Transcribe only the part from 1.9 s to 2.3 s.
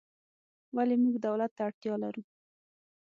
لرو؟